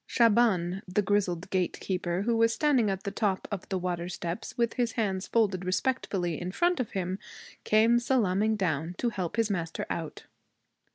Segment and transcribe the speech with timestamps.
[0.07, 4.73] Shaban, the grizzled gatekeeper, who was standing at the top of the water steps with
[4.73, 7.19] his hands folded respectfully in front of him,
[7.65, 10.23] came salaaming down to help his master out.